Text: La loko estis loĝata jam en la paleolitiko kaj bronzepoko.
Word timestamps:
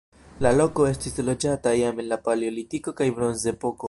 La 0.45 0.51
loko 0.53 0.85
estis 0.91 1.19
loĝata 1.27 1.75
jam 1.81 2.01
en 2.05 2.09
la 2.13 2.19
paleolitiko 2.29 2.95
kaj 3.03 3.11
bronzepoko. 3.21 3.77